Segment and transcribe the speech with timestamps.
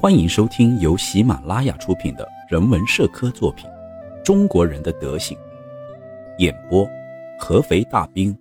[0.00, 3.68] 欢迎收听由喜马拉雅出品的人文社科作品
[4.22, 5.36] 《中国人的德行》，
[6.38, 6.88] 演播
[7.36, 8.32] 合肥大兵。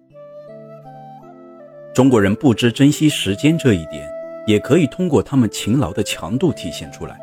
[1.95, 4.07] 中国人不知珍惜时间这一点，
[4.45, 7.19] 也可以通过他们勤劳的强度体现出来。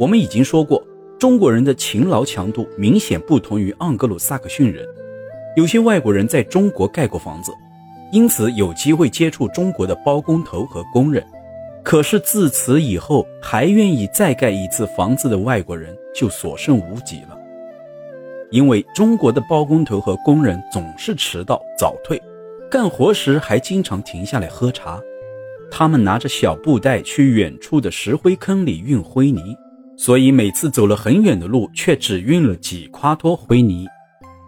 [0.00, 0.82] 我们已经说过，
[1.18, 4.82] 中国人的勤劳强度明显不同于盎格鲁撒克逊人。
[5.56, 7.52] 有些外国人在中国盖过房子，
[8.12, 11.22] 因此有机会接触中国的包工头和工人。
[11.88, 17.38] 可是自此以后，还愿意再盖一次房子的外国人就所剩无几了。
[18.50, 22.20] 因为中国的包工头和工人总是迟到早退，
[22.70, 25.00] 干活时还经常停下来喝茶。
[25.70, 29.56] 他们拿着小布袋去远处的石灰坑里运灰泥，
[29.96, 33.86] 所以每次走了很远的路，却只运了几夸脱灰泥。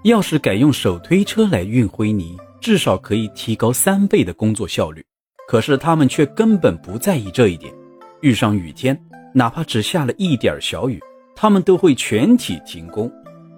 [0.04, 5.02] 要是改用手推车来运灰泥，至少可以提高三倍的工作效率。
[5.50, 7.74] 可是他们却根本不在意这一点，
[8.20, 8.96] 遇上雨天，
[9.34, 11.00] 哪怕只下了一点小雨，
[11.34, 13.10] 他们都会全体停工。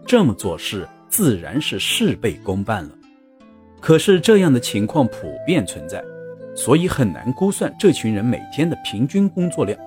[0.07, 2.93] 这么做事自然是事倍功半了。
[3.79, 6.03] 可是这样的情况普遍存在，
[6.57, 9.79] 所以很难估算这群人每天的平均工作量。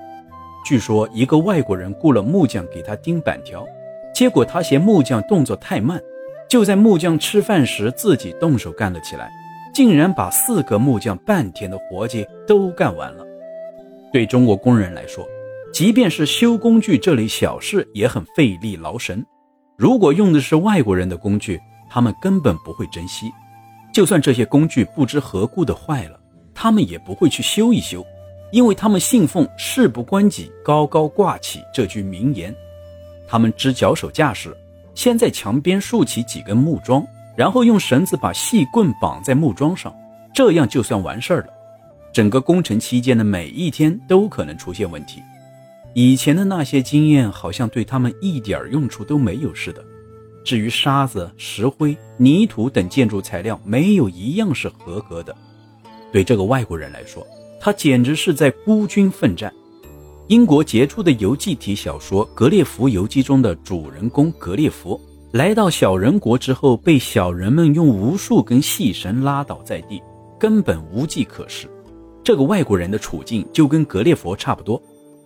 [0.64, 3.66] 据说一个外国人雇了木匠给他钉板条，
[4.14, 6.00] 结果他嫌木匠动作太慢，
[6.48, 9.28] 就在木匠吃饭时自己动手干了起来。
[9.76, 13.26] 竟然把四个木匠半天的活计都干完了。
[14.14, 15.28] 对中国工人来说，
[15.74, 19.22] 即便是修工具这类小事也很费力劳神。
[19.78, 21.60] 如果用的是外国人的工具，
[21.90, 23.30] 他们根本不会珍惜。
[23.94, 26.18] 就算这些工具不知何故的坏了，
[26.54, 28.02] 他们也不会去修一修，
[28.54, 32.56] 因为他们信奉“事不关己，高高挂起”这句名言。
[33.28, 34.56] 他们知脚手架时，
[34.94, 37.06] 先在墙边竖起几根木桩。
[37.36, 39.94] 然后用绳子把细棍绑在木桩上，
[40.34, 41.48] 这样就算完事儿了。
[42.14, 45.22] 整个工程期间的每一天都可能出现问题。
[45.94, 49.84] 以前的那些经验好像对他们一点用处都没有似的。
[50.44, 55.36] 至于沙子、石灰、泥土等建筑材料，没有一样是合格的。
[56.12, 57.26] 对这个外国人来说，
[57.60, 59.52] 他简直是在孤军奋战。
[60.28, 65.00] 英国杰出的游记体小说《格列佛游记》中的主人公格列佛。
[65.36, 70.02] 来到小人国之后，被小人们用无数根细绳拉倒在地，
[70.40, 71.68] 根本无计可施。
[72.24, 74.82] 这个外国人的处境就跟格列佛差不多。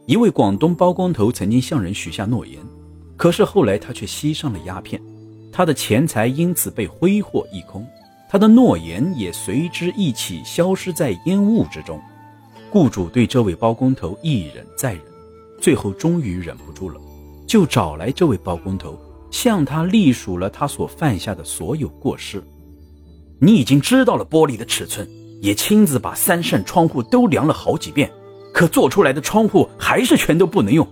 [0.07, 2.57] 一位广东包工头曾经向人许下诺言，
[3.17, 4.99] 可是后来他却吸上了鸦片，
[5.51, 7.85] 他的钱财因此被挥霍一空，
[8.27, 12.01] 他的诺言也随之一起消失在烟雾之中。
[12.71, 15.03] 雇主对这位包工头一忍再忍，
[15.61, 16.99] 最后终于忍不住了，
[17.45, 18.99] 就找来这位包工头。
[19.31, 22.43] 向他隶属了他所犯下的所有过失。
[23.39, 25.07] 你已经知道了玻璃的尺寸，
[25.41, 28.11] 也亲自把三扇窗户都量了好几遍，
[28.53, 30.85] 可做出来的窗户还是全都不能用。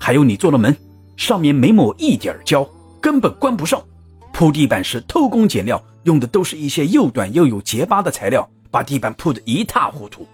[0.00, 0.76] 还有你做的门，
[1.16, 2.68] 上面没抹一点胶，
[3.00, 3.80] 根本关不上。
[4.32, 10.26] 铺地板时偷工减料，用的都是一些又短又有结疤的材料，把地板铺得一塌糊涂。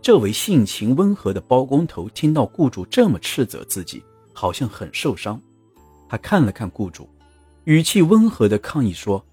[0.00, 5.40] 这位性情温和的包工头听到雇主这么斥责自己，好像很受伤。
[6.08, 7.08] 他看了看雇主，
[7.64, 9.24] 语气温和的抗议说：“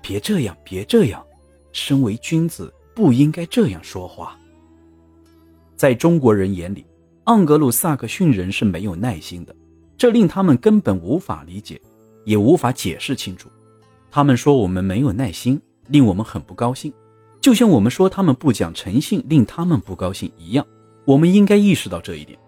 [0.00, 1.24] 别这样，别这样，
[1.72, 4.38] 身为君子不应该这样说话。”
[5.74, 6.86] 在中国人眼里，
[7.24, 9.54] 盎格鲁撒克逊人是没有耐心的，
[9.98, 11.80] 这令他们根本无法理解，
[12.24, 13.48] 也无法解释清楚。
[14.10, 16.92] 他们说我们没有耐心，令我们很不高兴，
[17.40, 20.64] 就像我们说他们不讲诚信，令他们不高兴一样。
[21.04, 22.38] 我们应该意识到这一点。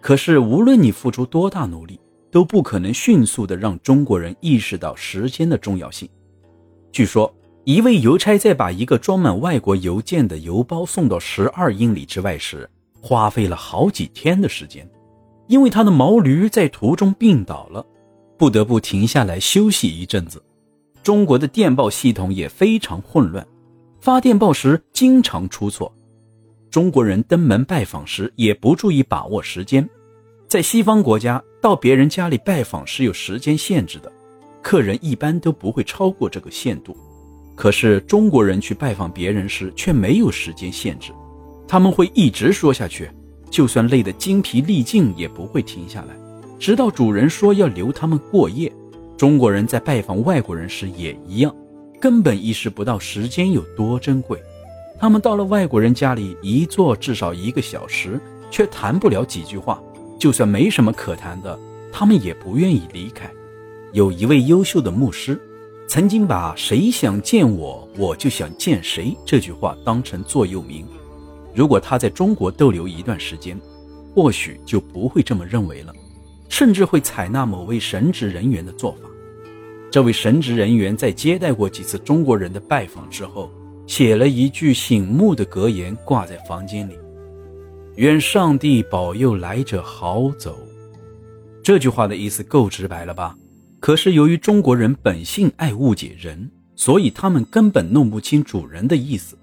[0.00, 1.98] 可是，无论你付出多大努力，
[2.36, 6.06] 都不可能迅速地让中国人意识到时间的重要性。
[6.92, 12.68] 据说，一位邮差在把一个装满外国邮件的邮包送到十二英里之外时，
[13.00, 14.86] 花费了好几天的时间，
[15.46, 17.82] 因为他的毛驴在途中病倒了，
[18.36, 20.44] 不得不停下来休息一阵子。
[21.02, 23.46] 中国的电报系统也非常混乱，
[23.98, 25.90] 发电报时经常出错。
[26.70, 29.88] 中国人登门拜访时也不注意把握时间。
[30.48, 34.10] 在西方国家，到别人家里拜访是有时间限制的，
[34.62, 36.96] 客人一般都不会超过这个限度。
[37.56, 41.10] 可是中国人去拜访别人时却没有时间限制，
[41.66, 43.10] 他们会一直说下去，
[43.50, 46.14] 就算累得精疲力尽也不会停下来，
[46.60, 48.72] 直到主人说要留他们过夜。
[49.16, 51.52] 中国人在拜访外国人时也一样，
[52.00, 54.40] 根本意识不到时间有多珍贵。
[54.96, 59.82] 他们到了外国人家里，一坐至少一个小时，却谈不了几句话。
[60.18, 61.58] 就算没什么可谈的，
[61.92, 63.30] 他们也不愿意离开。
[63.92, 65.40] 有一位优秀的牧师，
[65.88, 70.86] 曾经把“谁想见我，我就想见谁”这句话当成座右铭。
[71.54, 73.58] 如果他在中国逗留一段时间，
[74.14, 75.94] 或许就不会这么认为了，
[76.48, 79.08] 甚至会采纳某位神职人员的做法。
[79.90, 83.50] 这位神职人员在接待过几次中国人的拜访之后，
[83.86, 86.98] 写了一句醒目的格言，挂在房间里
[87.96, 90.58] ：“愿上帝保佑来者好走。”
[91.62, 93.36] 这句话的意思够直白了吧？
[93.80, 99.36] 可是由于中国人本性爱误解人，所以他们根本弄不清主人的意思。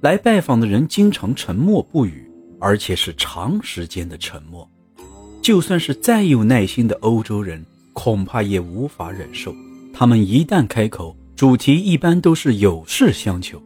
[0.00, 2.28] 来拜访的人经常沉默不语，
[2.60, 4.68] 而且是长时间的沉默。
[5.40, 9.54] 就算是再有耐心的欧洲人，恐怕也无法忍受。
[9.92, 13.62] 他们一旦开口，主题一般都是有事相求。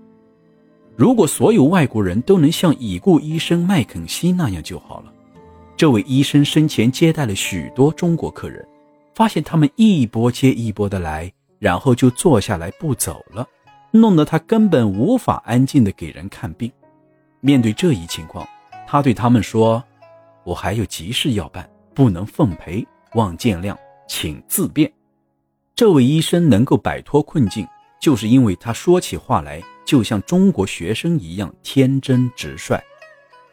[0.96, 5.12] 如果所有外国人都能像已故医生麦肯锡那样就好了。
[5.76, 8.66] 这位医生生前接待了许多中国客人，
[9.14, 13.46] 发现他们一波接一波的来，然后就坐下来不走了，
[13.90, 16.72] 弄得他根本无法安静的给人看病。
[17.40, 18.48] 面对这一情况，
[18.86, 19.84] 他对他们说
[20.44, 23.76] ：“我还有急事要办，不能奉陪，望见谅，
[24.08, 24.90] 请自便。”
[25.76, 27.68] 这位医生能够摆脱困境，
[28.00, 32.78] 就是因为他说起话来就像中国学生一样天真直率。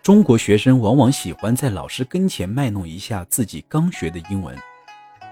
[0.02, 4.58] 中国学生往往喜欢在老师跟前卖弄一下自己刚学的英文，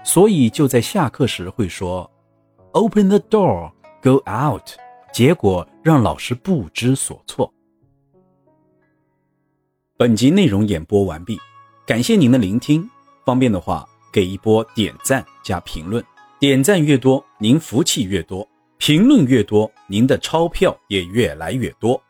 [0.02, 2.10] 所以就在下课时会说
[2.72, 3.70] “Open the door,
[4.02, 4.62] go out”，
[5.12, 7.52] 结果让老师不知所措。
[9.98, 11.38] 本集内容演播完毕，
[11.86, 12.88] 感谢您的聆听。
[13.24, 16.02] 方便的话，给一波点赞加评论。
[16.40, 18.44] 点赞越多，您福气越多；
[18.78, 22.02] 评论越多，您的钞票也越来越多。